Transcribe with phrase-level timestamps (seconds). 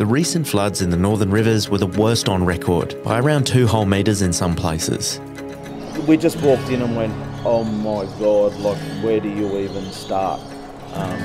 [0.00, 3.66] The recent floods in the northern rivers were the worst on record, by around two
[3.66, 5.20] whole metres in some places.
[6.08, 7.12] We just walked in and went,
[7.44, 10.40] oh my God, like, where do you even start?
[10.94, 11.20] Um,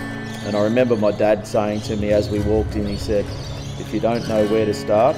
[0.46, 3.26] and I remember my dad saying to me as we walked in, he said,
[3.80, 5.16] if you don't know where to start,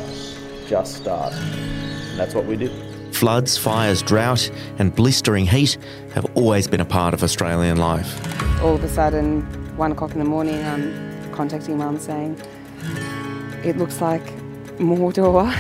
[0.67, 1.33] just start.
[1.33, 2.71] And that's what we did.
[3.13, 5.79] Floods, fires, drought, and blistering heat
[6.13, 8.21] have always been a part of Australian life.
[8.61, 12.41] All of a sudden, one o'clock in the morning, I'm contacting mum saying,
[13.63, 14.23] it looks like
[14.77, 15.51] Mordor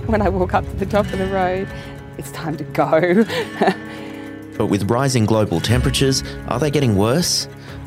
[0.06, 1.68] when I walk up to the top of the road.
[2.18, 3.24] It's time to go.
[4.56, 7.46] but with rising global temperatures, are they getting worse?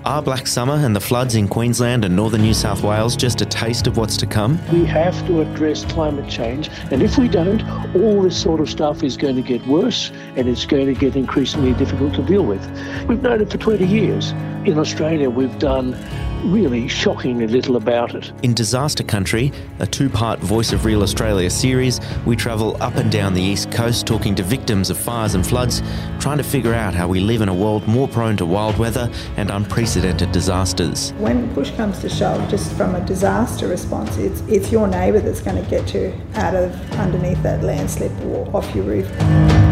[0.09, 3.45] Are Black Summer and the floods in Queensland and northern New South Wales just a
[3.45, 4.59] taste of what's to come?
[4.73, 7.61] We have to address climate change, and if we don't,
[7.95, 11.15] all this sort of stuff is going to get worse and it's going to get
[11.15, 12.59] increasingly difficult to deal with.
[13.07, 14.31] We've known it for 20 years.
[14.65, 15.95] In Australia, we've done
[16.43, 18.31] really shockingly little about it.
[18.43, 23.11] In Disaster Country, a two part Voice of Real Australia series, we travel up and
[23.11, 25.83] down the east coast talking to victims of fires and floods,
[26.19, 29.11] trying to figure out how we live in a world more prone to wild weather
[29.37, 31.11] and unprecedented disasters.
[31.17, 35.41] When push comes to shove, just from a disaster response, it's, it's your neighbour that's
[35.41, 39.68] going to get you out of underneath that landslip or off your roof.